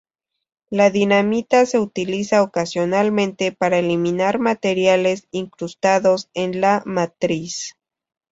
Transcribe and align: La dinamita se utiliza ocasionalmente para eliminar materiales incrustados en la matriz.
La 0.71 0.89
dinamita 0.89 1.67
se 1.67 1.77
utiliza 1.77 2.41
ocasionalmente 2.41 3.51
para 3.51 3.77
eliminar 3.77 4.39
materiales 4.39 5.27
incrustados 5.29 6.31
en 6.33 6.59
la 6.59 6.81
matriz. 6.87 7.75